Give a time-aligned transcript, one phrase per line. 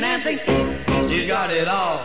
[0.00, 0.38] Nancy.
[1.14, 2.03] You got it all.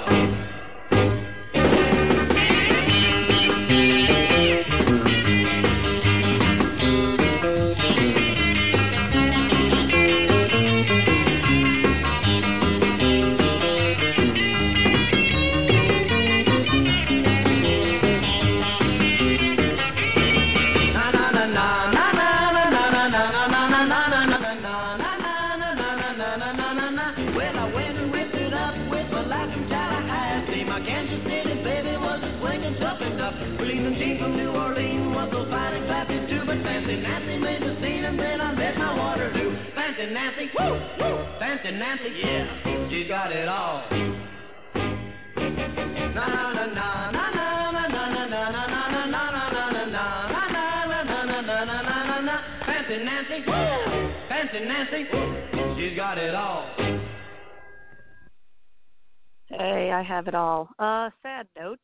[60.30, 60.70] it all.
[60.78, 61.80] A sad note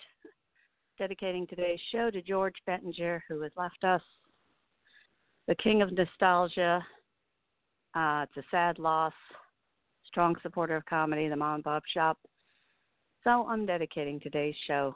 [0.99, 4.01] dedicating today's show to George Bettinger, who has left us,
[5.47, 6.85] the king of nostalgia.
[7.95, 9.13] Uh, it's a sad loss.
[10.05, 12.17] Strong supporter of comedy, the Mom and Bob Shop.
[13.23, 14.95] So I'm dedicating today's show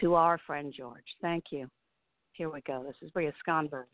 [0.00, 1.02] to our friend George.
[1.20, 1.68] Thank you.
[2.34, 2.84] Here we go.
[2.86, 3.86] This is Bria Skonberg.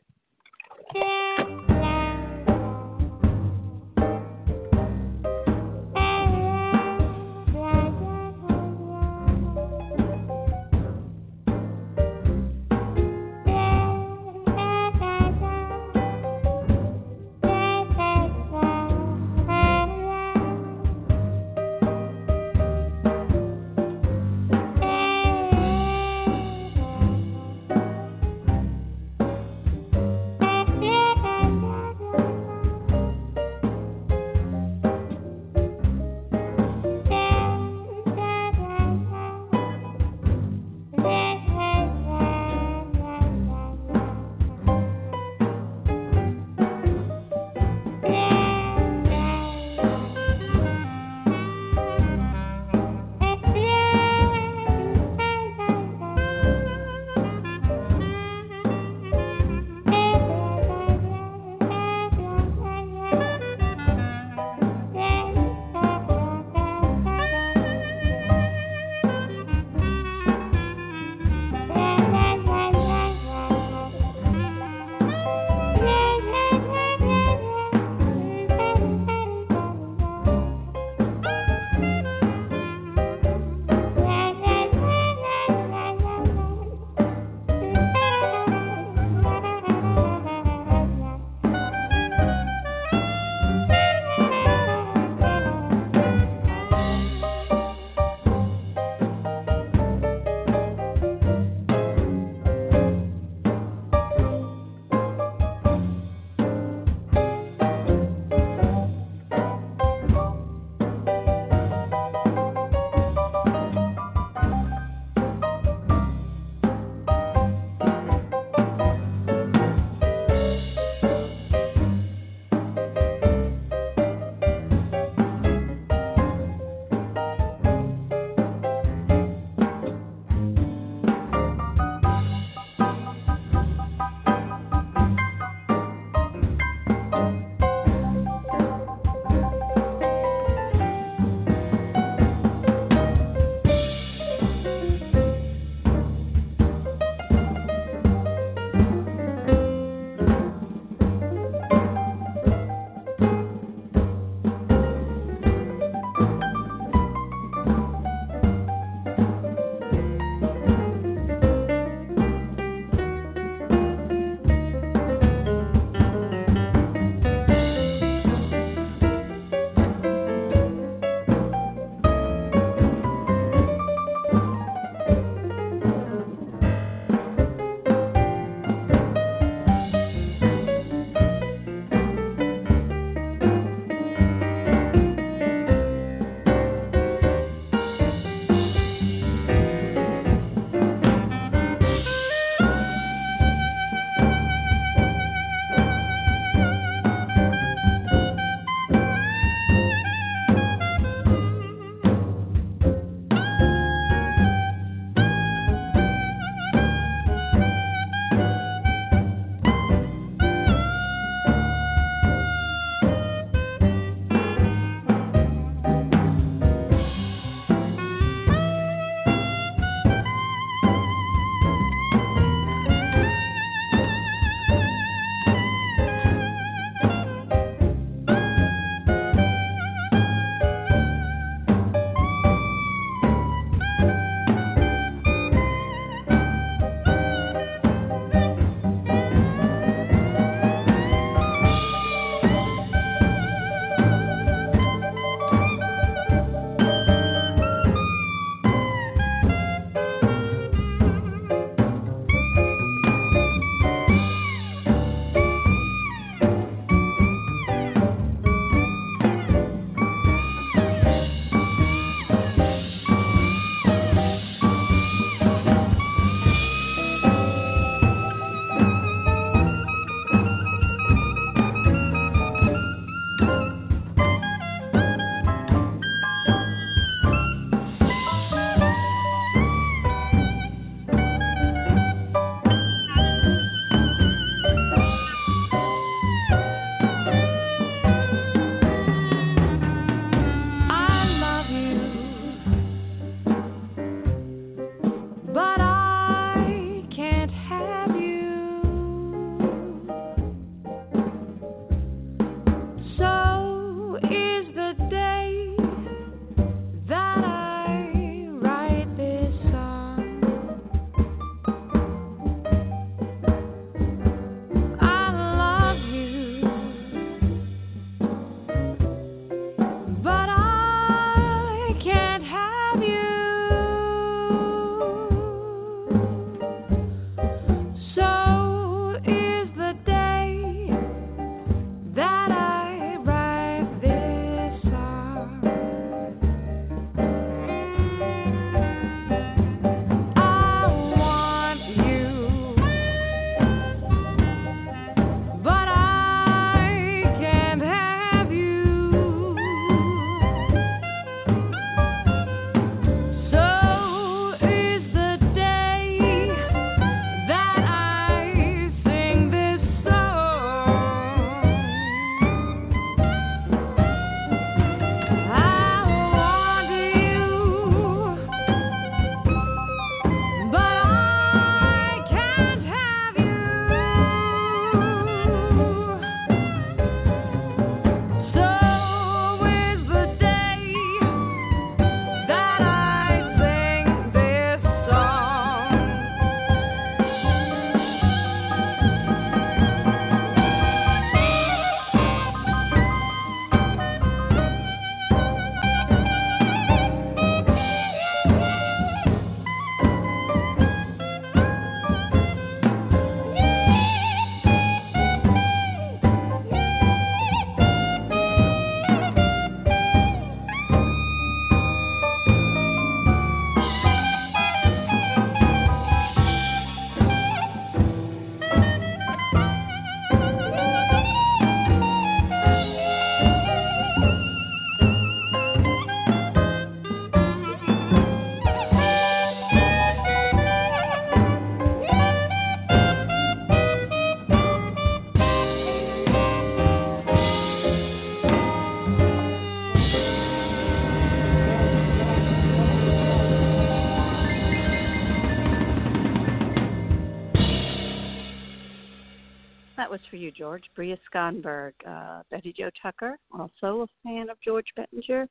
[450.30, 450.84] For you, George.
[450.94, 455.48] Bria Skonberg, uh, Betty Jo Tucker, also a fan of George Bettinger.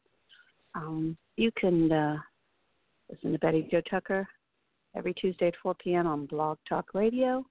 [0.76, 2.18] Um, you can uh,
[3.10, 4.28] listen to Betty Jo Tucker
[4.96, 6.08] every Tuesday at 4 p.m.
[6.08, 7.46] on Blog Talk Radio.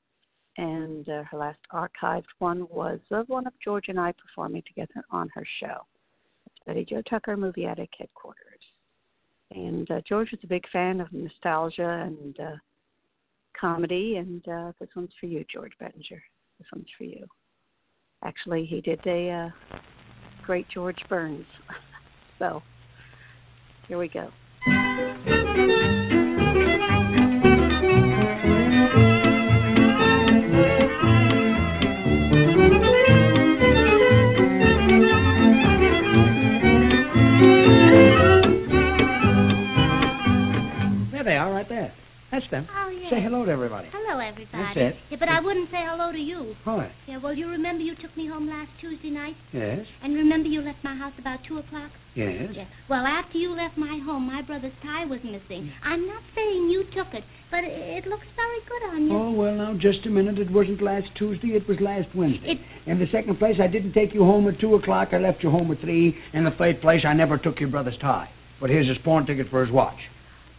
[0.57, 5.05] And uh, her last archived one was of one of George and I performing together
[5.11, 5.87] on her show.
[6.47, 8.45] It's Betty Jo Tucker, Movie Attic Headquarters.
[9.53, 12.57] And uh, George was a big fan of nostalgia and uh,
[13.59, 16.23] comedy, and uh, this one's for you, George Bettinger.
[16.59, 17.25] This one's for you.
[18.25, 19.79] Actually, he did a uh,
[20.45, 21.47] great George Burns.
[22.39, 22.63] so
[23.87, 24.31] here we go.
[41.13, 41.93] There they are, right there.
[42.33, 42.67] That's them.
[43.11, 43.19] Yeah.
[43.19, 43.89] Say hello to everybody.
[43.93, 44.63] Hello, everybody.
[44.65, 44.97] That's it.
[45.11, 46.55] Yeah, but I wouldn't say hello to you.
[46.65, 46.93] Why?
[47.07, 49.35] Yeah, well, you remember you took me home last Tuesday night?
[49.53, 49.87] Yes.
[50.03, 51.91] And remember you left my house about 2 o'clock?
[52.15, 52.51] Yes.
[52.55, 52.65] Yeah.
[52.89, 55.71] Well, after you left my home, my brother's tie was missing.
[55.85, 57.73] I'm not saying you took it, but it,
[58.05, 59.17] it looks very good on you.
[59.17, 60.39] Oh, well, now, just a minute.
[60.39, 61.49] It wasn't last Tuesday.
[61.49, 62.53] It was last Wednesday.
[62.53, 65.09] It- In the second place, I didn't take you home at 2 o'clock.
[65.13, 66.17] I left you home at 3.
[66.35, 68.29] In the third place, I never took your brother's tie.
[68.61, 69.99] But here's his pawn ticket for his watch.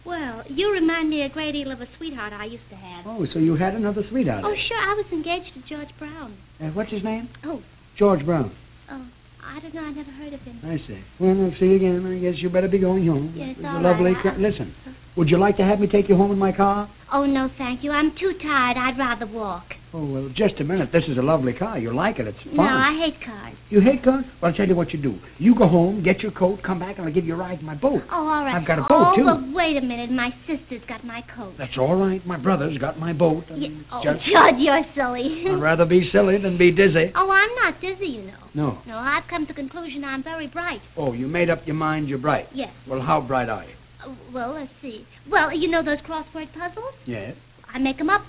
[0.04, 3.04] Well, you remind me a great deal of a sweetheart I used to have.
[3.06, 4.44] Oh, so you had another sweetheart.
[4.46, 6.36] Oh, sure, I was engaged to George Brown.
[6.60, 7.28] Uh, what's his name?
[7.44, 7.62] Oh,
[7.98, 8.54] George Brown.
[8.90, 9.06] oh,
[9.44, 10.60] I don't know, I never heard of him.
[10.64, 11.00] I see.
[11.18, 12.06] Well, I'll see you again.
[12.06, 13.34] I guess you better be going home.
[13.36, 14.12] Yes, all lovely.
[14.12, 14.38] right.
[14.38, 14.74] Listen,
[15.16, 16.90] would you like to have me take you home in my car?
[17.12, 17.90] Oh, no, thank you.
[17.90, 18.76] I'm too tired.
[18.76, 19.64] I'd rather walk.
[19.92, 20.90] Oh, well, just a minute.
[20.92, 21.76] This is a lovely car.
[21.76, 22.28] You like it.
[22.28, 22.56] It's fun.
[22.56, 23.56] No, I hate cars.
[23.70, 24.24] You hate cars?
[24.40, 25.18] Well, I'll tell you what you do.
[25.38, 27.66] You go home, get your coat, come back, and I'll give you a ride in
[27.66, 28.02] my boat.
[28.10, 28.54] Oh, all right.
[28.54, 29.24] I've got a boat, oh, too.
[29.24, 30.12] well, wait a minute.
[30.12, 31.54] My sister's got my coat.
[31.58, 32.24] That's all right.
[32.24, 33.44] My brother's got my boat.
[33.52, 33.68] Yeah.
[33.90, 34.24] Oh, just,
[34.58, 35.44] you're silly.
[35.48, 37.10] I'd rather be silly than be dizzy.
[37.16, 38.38] oh, I'm not dizzy, you know.
[38.54, 38.78] No.
[38.86, 40.80] No, I've come to the conclusion I'm very bright.
[40.96, 42.48] Oh, you made up your mind you're bright.
[42.54, 42.70] Yes.
[42.88, 43.74] Well, how bright are you?
[44.04, 45.04] Uh, well, let's see.
[45.28, 46.94] Well, you know those crossword puzzles?
[47.06, 47.34] Yes.
[47.72, 48.22] I make them up.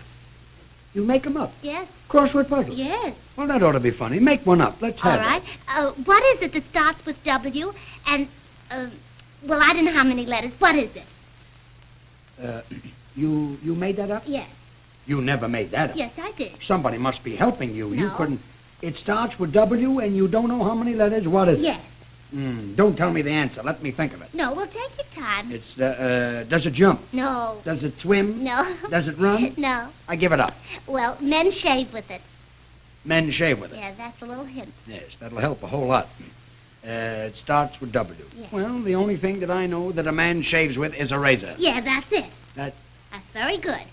[0.93, 1.51] You make them up.
[1.63, 1.87] Yes.
[2.09, 2.77] Crossword puzzles.
[2.77, 3.15] Yes.
[3.37, 4.19] Well, that ought to be funny.
[4.19, 4.77] Make one up.
[4.81, 5.41] Let's All have right.
[5.69, 7.71] Uh, what is it that starts with W
[8.05, 8.27] and,
[8.69, 8.87] uh,
[9.47, 10.51] well, I don't know how many letters.
[10.59, 11.03] What is it?
[12.37, 12.45] it.
[12.45, 12.61] Uh,
[13.15, 14.23] you you made that up?
[14.27, 14.49] Yes.
[15.05, 15.95] You never made that up.
[15.95, 16.51] Yes, I did.
[16.67, 17.93] Somebody must be helping you.
[17.93, 18.39] You couldn't.
[18.81, 21.27] It starts with W, and you don't know how many letters.
[21.27, 21.63] What is it?
[21.63, 21.81] Yes.
[22.33, 23.61] Mm, don't tell me the answer.
[23.63, 24.29] Let me think of it.
[24.33, 25.51] No, well, take your time.
[25.51, 27.01] It's uh, uh, does it jump?
[27.11, 27.61] No.
[27.65, 28.43] Does it swim?
[28.43, 28.63] No.
[28.89, 29.53] Does it run?
[29.57, 29.91] No.
[30.07, 30.53] I give it up.
[30.87, 32.21] Well, men shave with it.
[33.03, 33.77] Men shave with it.
[33.77, 34.69] Yeah, that's a little hint.
[34.87, 36.05] Yes, that'll help a whole lot.
[36.83, 38.25] Uh, it starts with W.
[38.51, 41.55] Well, the only thing that I know that a man shaves with is a razor.
[41.59, 42.29] Yeah, that's it.
[42.55, 42.73] That
[43.11, 43.85] That's very good.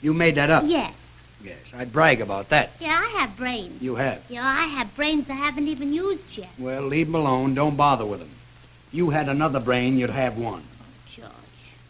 [0.00, 0.64] you made that up.
[0.66, 0.92] Yes.
[1.46, 2.70] Yes, I'd brag about that.
[2.80, 3.80] Yeah, I have brains.
[3.80, 4.18] You have.
[4.28, 6.48] Yeah, I have brains I haven't even used yet.
[6.58, 7.54] Well, leave 'em alone.
[7.54, 8.30] Don't bother with 'em.
[8.90, 10.64] You had another brain, you'd have one.
[10.80, 10.84] Oh,
[11.16, 11.30] George.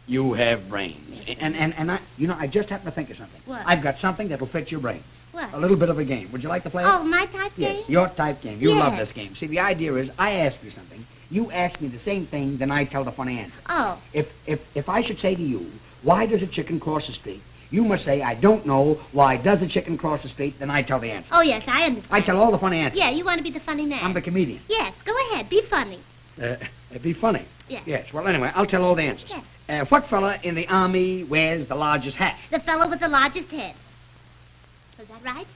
[0.07, 1.01] You have brains.
[1.41, 3.41] And and and I, you know, I just happened to think of something.
[3.47, 3.63] What?
[3.67, 5.03] I've got something that'll fit your brain.
[5.33, 5.53] What?
[5.55, 6.31] A little bit of a game.
[6.33, 6.87] Would you like to play it?
[6.87, 7.85] Oh, my type Yes, game?
[7.89, 8.59] your type game.
[8.61, 8.79] You Yes.
[8.79, 9.35] love this game.
[9.37, 12.71] See, the idea is I ask you something, you ask me the same thing, then
[12.71, 13.57] I tell the funny answer.
[13.69, 13.99] Oh.
[14.13, 15.71] If if if I should say to you,
[16.07, 17.43] why does a chicken cross the street?
[17.71, 19.01] You must say, I don't know.
[19.13, 20.55] Why does a chicken cross the street?
[20.61, 21.29] Then I tell the answer.
[21.33, 22.15] Oh, yes, I understand.
[22.15, 22.97] I tell all the funny answers.
[22.99, 24.05] Yeah, you want to be the funny man.
[24.05, 24.63] I'm the comedian.
[24.69, 25.51] Yes, go ahead.
[25.51, 26.01] Be funny.
[26.41, 26.55] Uh,
[27.03, 27.45] be funny.
[27.69, 27.83] Yes.
[27.87, 28.07] Yes.
[28.15, 29.27] Well, anyway, I'll tell all the answers.
[29.29, 29.45] Yes.
[29.69, 32.37] Uh, what fella in the army wears the largest hat?
[32.53, 33.75] The fellow with the largest head.
[34.99, 35.47] Was that right?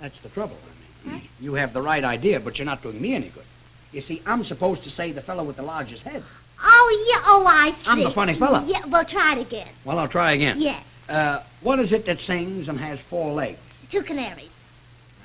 [0.00, 0.56] That's the trouble.
[0.56, 1.26] I mean, Huh?
[1.38, 3.44] you have the right idea, but you're not doing me any good.
[3.92, 6.22] You see, I'm supposed to say the fellow with the largest head.
[6.62, 7.22] Oh, yeah.
[7.26, 7.86] Oh, I see.
[7.90, 8.64] I'm the funny fella.
[8.68, 9.68] Yeah, well, try it again.
[9.84, 10.60] Well, I'll try again.
[10.60, 10.82] Yes.
[11.08, 13.58] Uh, what is it that sings and has four legs?
[13.90, 14.48] Two canaries.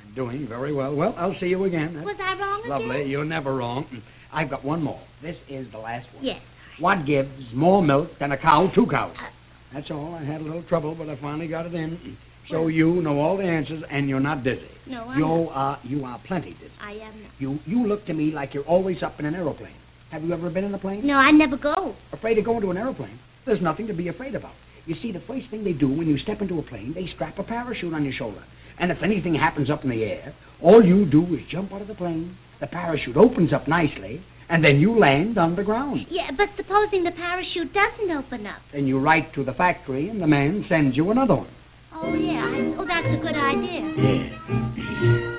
[0.01, 0.95] I'm doing very well.
[0.95, 1.93] Well, I'll see you again.
[1.93, 2.69] That's Was I wrong again?
[2.89, 3.03] lovely.
[3.09, 3.85] You're never wrong.
[4.33, 5.01] I've got one more.
[5.21, 6.25] This is the last one.
[6.25, 6.41] Yes.
[6.79, 8.69] What gives more milk than a cow?
[8.73, 9.15] Two cows.
[9.17, 9.27] Uh,
[9.73, 10.15] That's all.
[10.15, 12.17] I had a little trouble, but I finally got it in.
[12.49, 14.67] So Well- you know all the answers, and you're not dizzy.
[14.87, 15.51] No, I'm You not.
[15.53, 16.71] are you are plenty dizzy.
[16.81, 17.31] I am not.
[17.39, 19.73] You you look to me like you're always up in an aeroplane.
[20.15, 21.05] Have you ever been in a plane?
[21.05, 21.93] No, I never go.
[22.13, 23.19] Afraid of going to an aeroplane?
[23.45, 24.53] There's nothing to be afraid about.
[24.85, 27.37] You see, the first thing they do when you step into a plane, they strap
[27.37, 28.41] a parachute on your shoulder.
[28.79, 31.89] And if anything happens up in the air, all you do is jump out of
[31.89, 36.07] the plane, the parachute opens up nicely, and then you land on the ground.
[36.09, 38.61] Yeah, but supposing the parachute doesn't open up.
[38.71, 41.51] Then you write to the factory, and the man sends you another one.
[41.93, 42.39] Oh, yeah.
[42.39, 43.81] I, oh, that's a good idea.
[43.97, 45.35] Yeah.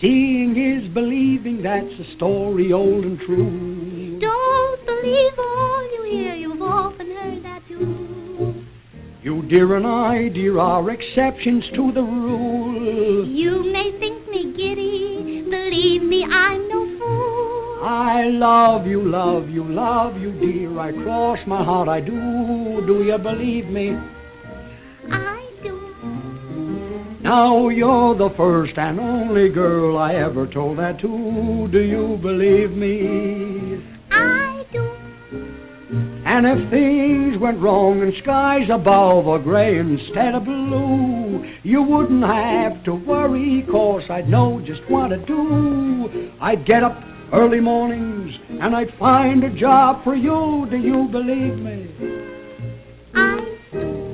[0.00, 3.87] Seeing is believing, that's a story old and true.
[4.20, 6.34] Don't believe all you hear.
[6.34, 8.64] You've often heard that too.
[9.22, 13.26] You, dear, and I, dear, are exceptions to the rule.
[13.26, 17.84] You may think me giddy, believe me, I'm no fool.
[17.84, 20.78] I love you, love you, love you, dear.
[20.78, 22.12] I cross my heart, I do.
[22.86, 23.96] Do you believe me?
[25.10, 27.18] I do.
[27.22, 31.68] Now you're the first and only girl I ever told that to.
[31.70, 33.97] Do you believe me?
[34.18, 34.84] I do.
[36.26, 42.24] And if things went wrong and skies above are gray instead of blue, you wouldn't
[42.24, 46.32] have to worry, cause I'd know just what to do.
[46.40, 50.66] I'd get up early mornings and I'd find a job for you.
[50.70, 51.88] Do you believe me?
[53.14, 53.38] I
[53.72, 54.08] do.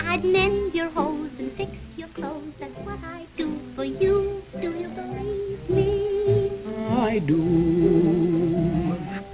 [0.00, 2.52] I'd mend your hose and fix your clothes.
[2.60, 4.42] That's what I do for you.
[4.60, 6.50] Do you believe me?
[6.90, 7.71] I do.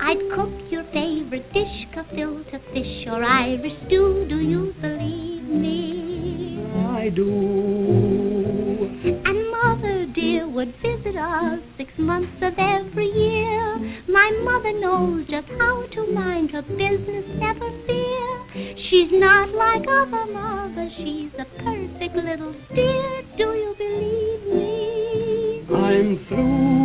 [0.08, 4.24] I'd cook your favorite dish, gefilte fish or Irish stew.
[4.26, 6.64] Do you believe me?
[6.96, 7.28] I do.
[9.04, 13.78] And mother dear would visit us six months of every year.
[14.08, 18.76] My mother knows just how to mind her business, never fear.
[18.88, 23.22] She's not like other mothers, she's a perfect little dear.
[23.36, 25.66] Do you believe me?
[25.76, 26.77] I'm through.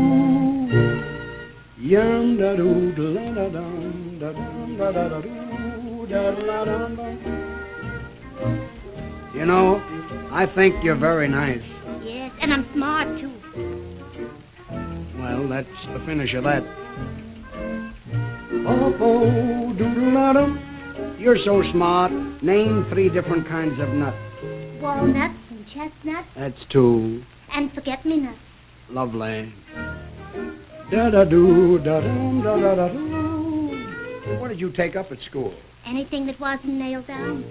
[1.93, 3.03] Yum da doo da
[3.35, 7.05] da dum da dum da da da doo da da dum da.
[9.38, 9.75] You know,
[10.31, 11.62] I think you're very nice.
[12.03, 13.31] Yes, and I'm smart too.
[15.19, 16.63] Well, that's the finish of that.
[18.65, 21.15] Oh, oh, dum.
[21.19, 22.12] You're so smart.
[22.41, 24.17] Name three different kinds of nuts.
[24.81, 27.21] Walnuts and chestnuts That's two.
[27.53, 28.39] and forget me nots.
[28.89, 29.53] Lovely.
[30.92, 34.40] Da da doo da dum da da da doo.
[34.40, 35.54] What did you take up at school?
[35.86, 37.44] Anything that wasn't nailed down.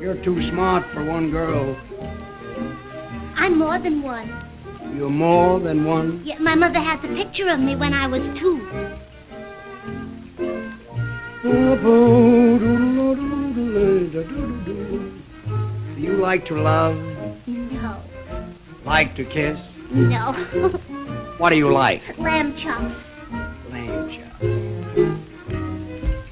[0.00, 1.76] You're too smart for one girl.
[3.36, 4.28] I'm more than one.
[4.96, 6.22] You're more than one.
[6.24, 8.68] Yeah, my mother has a picture of me when I was two.
[11.44, 12.32] Oh, oh,
[16.02, 16.96] You like to love?
[17.46, 18.02] No.
[18.84, 19.56] Like to kiss?
[19.92, 20.32] No.
[21.38, 22.00] What do you like?
[22.18, 22.94] Lamb chops.
[23.72, 24.42] Lamb chops.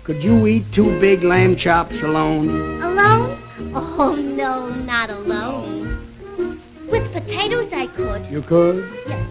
[0.05, 2.49] Could you eat two big lamb chops alone?
[2.83, 3.43] Alone?
[3.75, 6.07] Oh, no, not alone.
[6.93, 8.31] With potatoes, I could.
[8.31, 8.85] You could.
[9.09, 9.27] Yes.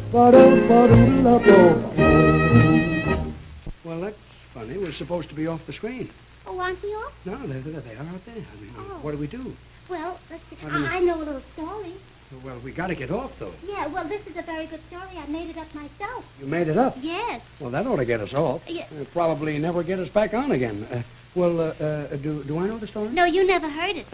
[3.86, 4.16] Well, that's
[4.54, 4.78] funny.
[4.78, 6.10] We're supposed to be off the screen.
[6.46, 7.14] Oh, aren't we off?
[7.26, 8.36] No, there, there they are out there.
[8.36, 9.00] I mean, Oh.
[9.02, 9.54] what do we do?
[9.90, 10.58] Well, let's see.
[10.64, 10.68] I.
[10.68, 11.96] I, I know a little story.
[12.44, 13.54] Well, we got to get off, though.
[13.68, 15.18] Yeah, well, this is a very good story.
[15.18, 16.24] I made it up myself.
[16.40, 16.96] You made it up.
[17.02, 17.42] Yes.
[17.60, 18.62] Well, that ought to get us off.
[18.68, 18.84] Yeah.
[18.84, 20.84] Uh, probably never get us back on again.
[20.84, 21.02] Uh,
[21.36, 23.12] well, uh, uh, do do I know the story?
[23.12, 24.06] No, you never heard it.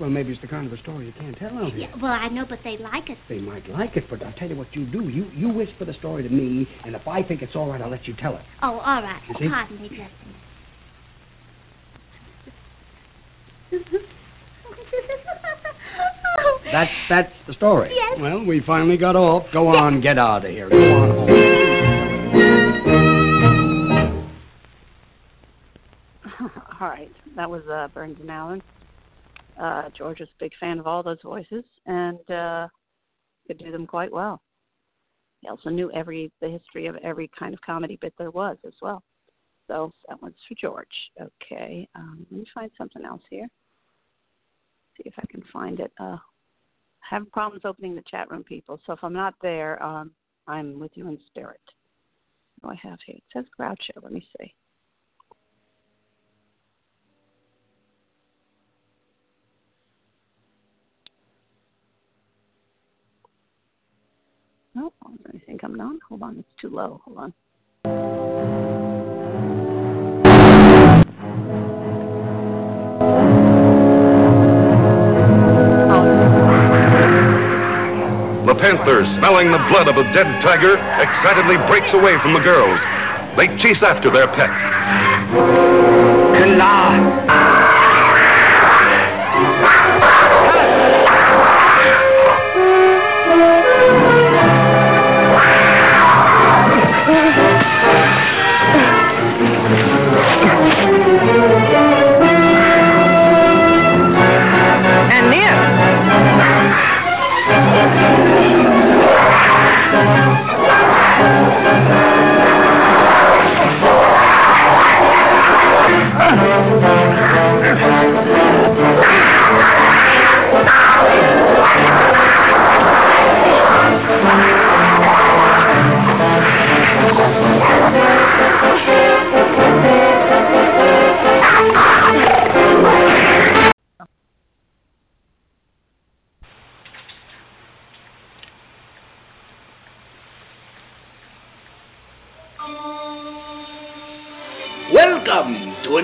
[0.00, 1.88] Well, maybe it's the kind of a story you can't tell out here.
[1.88, 3.18] Yeah, well, I know, but they like it.
[3.28, 5.08] They might like it, but I'll tell you what you do.
[5.08, 7.90] You you whisper the story to me, and if I think it's all right, I'll
[7.90, 8.42] let you tell it.
[8.62, 9.20] Oh, all right.
[9.32, 10.34] Pardon me, Justin.
[16.72, 17.92] That's that's the story.
[17.94, 18.18] Yes.
[18.20, 19.44] Well, we finally got off.
[19.52, 20.68] Go on, get out of here.
[20.68, 21.30] Go on home.
[26.80, 27.10] all right.
[27.36, 28.62] That was uh, Burns and Allen.
[29.60, 32.68] Uh, George was a big fan of all those voices and uh,
[33.46, 34.40] could do them quite well.
[35.40, 38.74] He also knew every the history of every kind of comedy bit there was as
[38.80, 39.02] well.
[39.66, 40.86] So that one's for George.
[41.20, 41.88] Okay.
[41.94, 43.48] Um, let me find something else here.
[44.96, 45.92] See if I can find it.
[45.98, 46.16] Uh,
[47.08, 48.80] have problems opening the chat room, people.
[48.86, 50.12] So if I'm not there, um,
[50.46, 51.60] I'm with you in spirit.
[52.60, 53.16] What do I have here?
[53.16, 54.02] It says Groucho.
[54.02, 54.54] Let me see.
[64.74, 64.92] No, is
[65.24, 65.98] there anything coming on?
[66.08, 67.00] Hold on, it's too low.
[67.04, 67.34] Hold on.
[78.80, 82.78] Panther, smelling the blood of a dead tiger, excitedly breaks away from the girls.
[83.36, 84.50] They chase after their pet.
[86.40, 86.58] And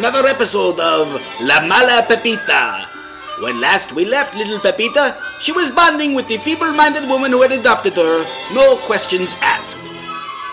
[0.07, 3.42] another episode of La Mala Pepita.
[3.42, 7.42] When last we left little Pepita, she was bonding with the feeble minded woman who
[7.42, 8.23] had adopted her,
[8.55, 9.75] no questions asked.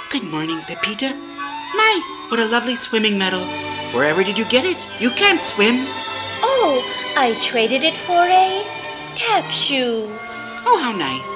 [0.09, 1.13] Good morning, Pepita.
[1.77, 1.93] My,
[2.33, 3.45] what a lovely swimming medal.
[3.93, 4.79] Wherever did you get it?
[4.97, 5.85] You can't swim.
[6.41, 6.81] Oh,
[7.13, 8.49] I traded it for a
[9.21, 10.09] tap shoe.
[10.65, 11.29] Oh, how nice.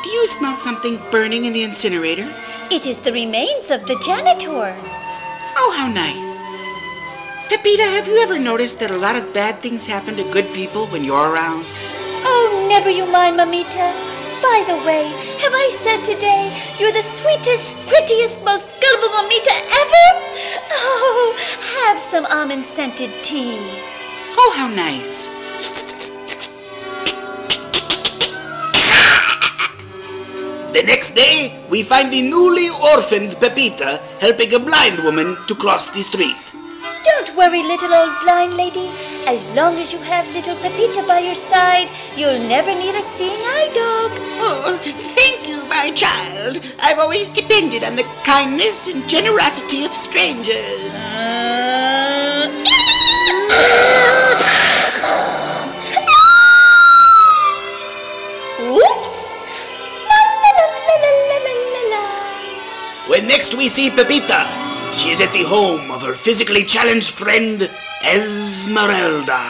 [0.00, 2.24] Do you smell something burning in the incinerator?
[2.72, 4.72] It is the remains of the janitor.
[5.60, 6.29] Oh, how nice.
[7.50, 10.86] Pepita, have you ever noticed that a lot of bad things happen to good people
[10.86, 11.66] when you're around?
[12.22, 13.90] Oh, never you mind, Mamita.
[14.38, 15.10] By the way,
[15.42, 16.42] have I said today
[16.78, 20.06] you're the sweetest, prettiest, most gullible Mamita ever?
[20.78, 21.34] Oh,
[21.74, 23.58] have some almond scented tea.
[24.38, 25.10] Oh, how nice.
[30.78, 35.82] The next day, we find the newly orphaned Pepita helping a blind woman to cross
[35.98, 36.38] the street.
[37.04, 38.84] Don't worry, little old blind lady.
[39.24, 43.40] As long as you have little Pepita by your side, you'll never need a seeing
[43.40, 44.10] eye dog.
[44.40, 44.76] Oh,
[45.16, 46.60] thank you, my child.
[46.80, 50.92] I've always depended on the kindness and generosity of strangers.
[58.76, 59.08] Whoops!
[63.08, 64.69] When next we see Pepita,
[65.00, 67.56] she is at the home of her physically challenged friend,
[68.04, 69.40] Esmeralda.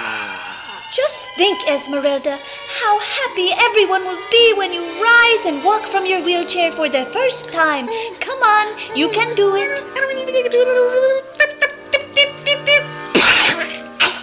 [0.95, 6.23] Just think, Esmeralda, how happy everyone will be when you rise and walk from your
[6.23, 7.91] wheelchair for the first time.
[8.23, 9.67] Come on, you can do it.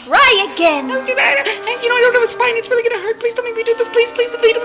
[0.08, 0.88] Try again.
[0.88, 1.44] Don't do that.
[1.84, 2.56] You know, I don't know, it's fine.
[2.56, 3.20] It's really gonna hurt.
[3.20, 3.88] Please don't make me do this.
[3.92, 4.58] Please, please, please.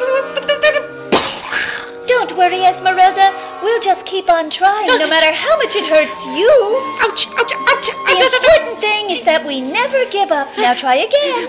[2.12, 3.24] Don't worry, Esmeralda.
[3.64, 6.52] We'll just keep on trying, no matter how much it hurts you.
[7.08, 10.44] Ouch, ouch, ouch, The important thing is that we never give up.
[10.60, 11.48] Now try again.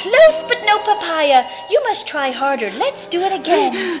[0.00, 1.44] Close but no papaya.
[1.68, 2.72] You must try harder.
[2.72, 4.00] Let's do it again.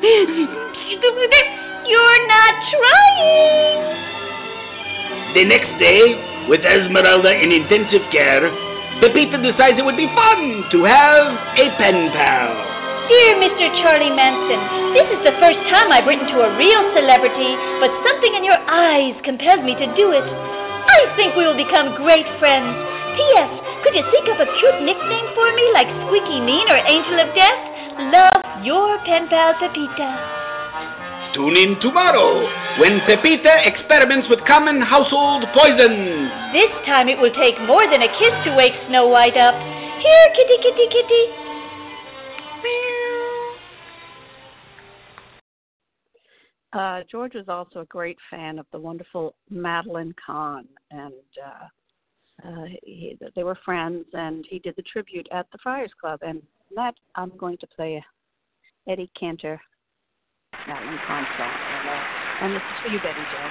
[1.92, 4.00] You're not trying.
[5.36, 6.00] The next day,
[6.48, 8.48] with Esmeralda in intensive care,
[9.04, 12.75] Pepita decides it would be fun to have a pen pal.
[13.06, 13.70] Dear Mr.
[13.86, 14.58] Charlie Manson,
[14.90, 18.58] this is the first time I've written to a real celebrity, but something in your
[18.66, 20.26] eyes compels me to do it.
[20.26, 22.74] I think we will become great friends.
[23.14, 23.52] P.S.
[23.86, 27.30] Could you think of a cute nickname for me, like Squeaky Mean or Angel of
[27.38, 27.60] Death?
[28.10, 30.10] Love, your pen pal Pepita.
[31.30, 32.42] Tune in tomorrow
[32.82, 36.26] when Pepita experiments with common household poisons.
[36.50, 39.54] This time it will take more than a kiss to wake Snow White up.
[39.54, 41.46] Here, kitty, kitty, kitty.
[46.72, 52.64] Uh, George was also a great fan of the wonderful Madeline Kahn, and uh, uh,
[52.82, 54.04] he, they were friends.
[54.12, 56.42] And he did the tribute at the Friars Club, and
[56.74, 58.04] that I'm going to play
[58.88, 59.58] Eddie Cantor
[60.68, 63.50] Madeline Kahn song, and, and this is for you, Betty Jo.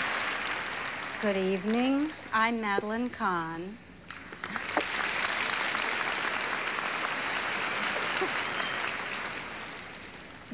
[1.22, 2.12] Good evening.
[2.32, 3.78] I'm Madeline Kahn.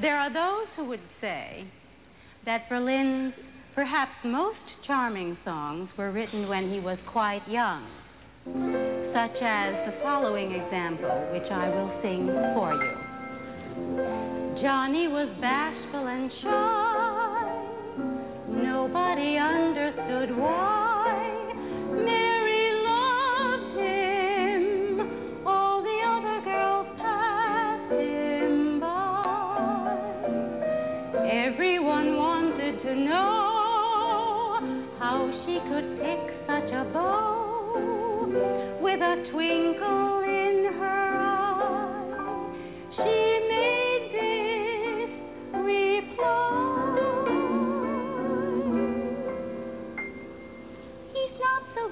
[0.01, 1.63] There are those who would say
[2.47, 3.35] that Berlin's
[3.75, 7.85] perhaps most charming songs were written when he was quite young,
[9.13, 12.97] such as the following example, which I will sing for you.
[14.63, 17.65] Johnny was bashful and shy.
[18.49, 20.80] Nobody understood why.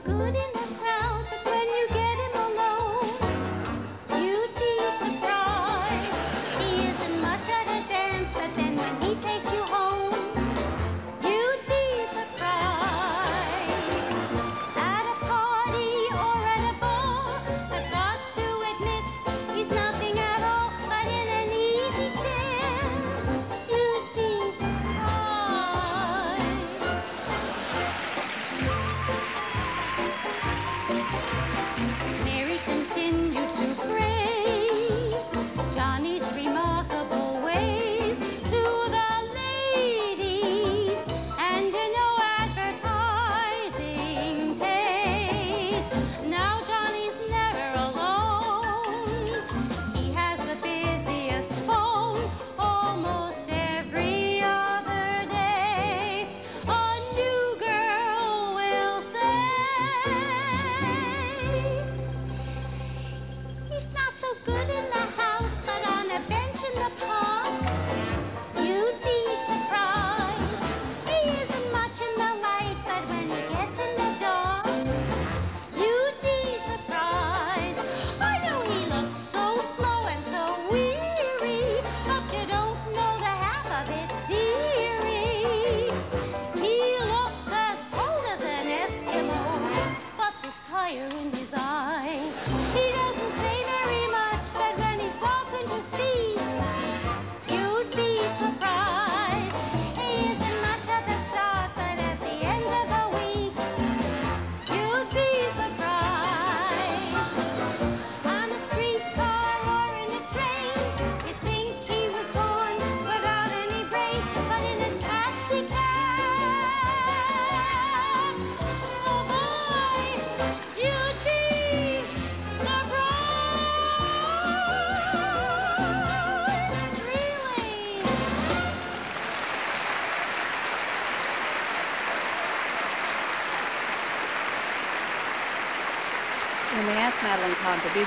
[0.09, 0.58] good enough.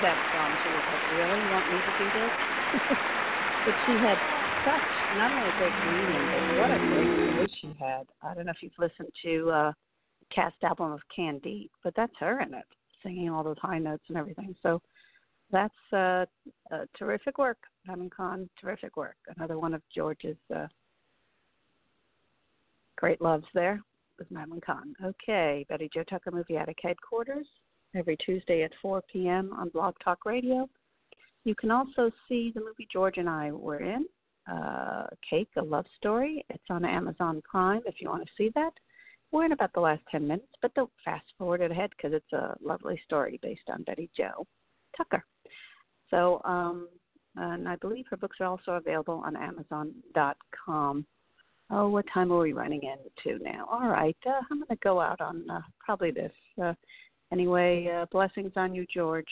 [0.03, 0.59] That song.
[0.63, 1.43] She was like, "Really?
[1.43, 2.33] You want me to do this?"
[3.65, 4.21] but she had
[4.65, 8.05] such not only a great meaning, but what a great voice she had.
[8.23, 9.73] I don't know if you've listened to uh
[10.35, 12.65] cast album of Candide, but that's her in it,
[13.03, 14.55] singing all those high notes and everything.
[14.63, 14.81] So
[15.51, 16.27] that's uh,
[16.71, 18.49] uh terrific work, Madeline Kahn.
[18.61, 19.17] Terrific work.
[19.37, 20.67] Another one of George's uh,
[22.97, 23.83] great loves there
[24.19, 24.95] with Madeline Kahn.
[25.05, 27.47] Okay, Betty Jo Tucker Movie Attic Headquarters
[27.95, 29.53] every Tuesday at 4 p.m.
[29.59, 30.69] on Blog Talk Radio.
[31.45, 34.07] You can also see the movie George and I were in,
[34.51, 36.45] uh, Cake, a Love Story.
[36.51, 38.73] It's on Amazon Prime if you want to see that.
[39.33, 42.33] We're in about the last 10 minutes, but don't fast forward it ahead because it's
[42.33, 44.47] a lovely story based on Betty Jo
[44.97, 45.25] Tucker.
[46.11, 46.89] So, um,
[47.37, 51.07] and I believe her books are also available on Amazon.com.
[51.71, 53.67] Oh, what time are we running into now?
[53.71, 56.33] All right, uh, I'm going to go out on uh, probably this.
[56.63, 56.75] Uh,
[57.33, 59.27] anyway, uh, blessings on you, George,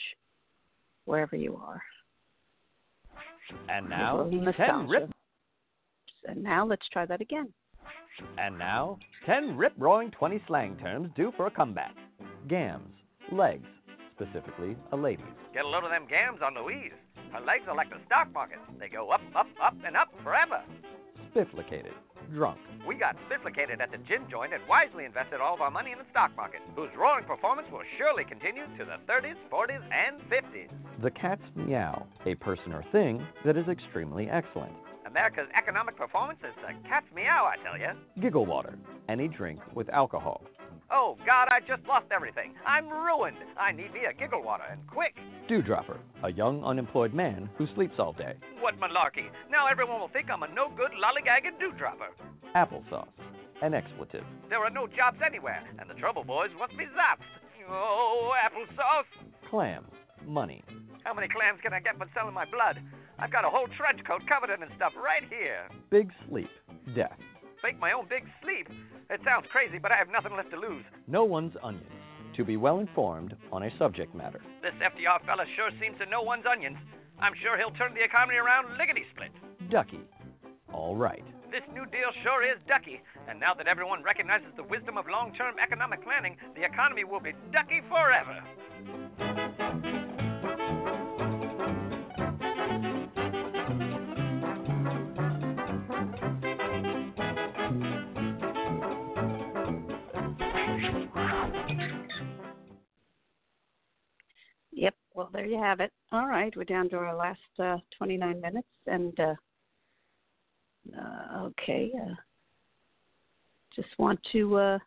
[1.05, 1.81] wherever you are.
[3.69, 5.09] And now, 10 rip.
[6.25, 7.51] And now let's try that again.
[8.37, 11.95] And now, 10 rip roaring 20 slang terms due for a comeback.
[12.47, 12.91] Gams,
[13.31, 13.67] legs,
[14.15, 15.25] specifically a lady's.
[15.53, 16.91] Get a load of them gams on Louise.
[17.31, 18.59] Her legs are like the stock market.
[18.79, 20.61] They go up, up, up, and up forever.
[21.33, 21.93] Spifflicated,
[22.33, 22.59] drunk.
[22.85, 25.97] We got spifflicated at the gin joint and wisely invested all of our money in
[25.97, 30.69] the stock market, whose roaring performance will surely continue to the 30s, 40s, and 50s.
[31.01, 34.73] The cat's meow, a person or thing that is extremely excellent.
[35.05, 37.91] America's economic performance is the cat's meow, I tell you.
[38.21, 40.41] Giggle water, any drink with alcohol.
[40.93, 42.53] Oh, God, I just lost everything.
[42.67, 43.37] I'm ruined.
[43.57, 45.15] I need me a giggle water, and quick.
[45.47, 48.35] Dewdropper, a young unemployed man who sleeps all day.
[48.59, 49.31] What malarkey.
[49.49, 52.11] Now everyone will think I'm a no good lollygagging dewdropper.
[52.55, 53.07] Applesauce,
[53.61, 54.25] an expletive.
[54.49, 57.23] There are no jobs anywhere, and the trouble boys want me zapped.
[57.69, 59.07] Oh, applesauce.
[59.49, 59.91] Clams,
[60.27, 60.61] money.
[61.05, 62.79] How many clams can I get for selling my blood?
[63.17, 65.69] I've got a whole trench coat covered in and stuff right here.
[65.89, 66.49] Big sleep,
[66.95, 67.17] death.
[67.61, 68.67] Fake my own big sleep.
[69.11, 70.85] It sounds crazy, but I have nothing left to lose.
[71.05, 71.91] Know one's onions.
[72.37, 74.39] To be well informed on a subject matter.
[74.63, 76.77] This FDR fella sure seems to know one's onions.
[77.19, 79.35] I'm sure he'll turn the economy around lickety split.
[79.69, 79.99] Ducky.
[80.71, 81.23] All right.
[81.51, 85.35] This New Deal sure is ducky, and now that everyone recognizes the wisdom of long
[85.35, 88.39] term economic planning, the economy will be ducky forever.
[105.51, 105.91] You have it.
[106.11, 109.35] All right, we're down to our last uh, 29 minutes, and uh,
[110.97, 112.13] uh, okay, uh,
[113.75, 114.79] just want to uh,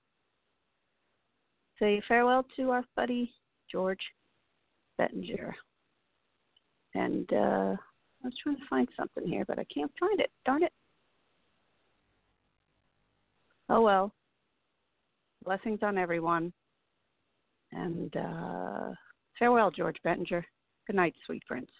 [1.78, 3.30] say farewell to our buddy
[3.70, 4.00] George
[4.96, 5.54] Bettinger.
[6.94, 10.30] And uh, I was trying to find something here, but I can't find it.
[10.46, 10.72] Darn it.
[13.68, 14.12] Oh well.
[15.44, 16.52] Blessings on everyone.
[17.72, 18.14] And
[19.38, 20.44] farewell, George Bettinger.
[20.86, 21.70] Good night, sweet prince.